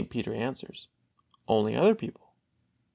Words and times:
Peter 0.09 0.33
answers: 0.33 0.87
"Only 1.47 1.75
other 1.75 1.93
people." 1.93 2.33